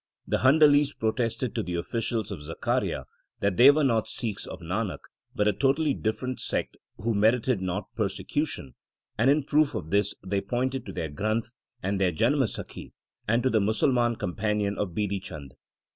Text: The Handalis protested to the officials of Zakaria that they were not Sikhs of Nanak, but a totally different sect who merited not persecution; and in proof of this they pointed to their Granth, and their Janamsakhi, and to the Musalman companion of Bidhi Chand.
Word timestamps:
The 0.25 0.39
Handalis 0.39 0.97
protested 0.97 1.53
to 1.53 1.61
the 1.61 1.75
officials 1.75 2.31
of 2.31 2.41
Zakaria 2.41 3.05
that 3.39 3.57
they 3.57 3.69
were 3.69 3.83
not 3.83 4.07
Sikhs 4.07 4.47
of 4.47 4.59
Nanak, 4.59 4.97
but 5.35 5.47
a 5.47 5.53
totally 5.53 5.93
different 5.93 6.39
sect 6.39 6.75
who 6.97 7.13
merited 7.13 7.61
not 7.61 7.93
persecution; 7.95 8.73
and 9.19 9.29
in 9.29 9.43
proof 9.43 9.75
of 9.75 9.91
this 9.91 10.15
they 10.25 10.41
pointed 10.41 10.87
to 10.87 10.91
their 10.91 11.11
Granth, 11.11 11.51
and 11.83 12.01
their 12.01 12.11
Janamsakhi, 12.11 12.93
and 13.27 13.43
to 13.43 13.51
the 13.51 13.59
Musalman 13.61 14.17
companion 14.17 14.75
of 14.79 14.95
Bidhi 14.95 15.21
Chand. 15.21 15.53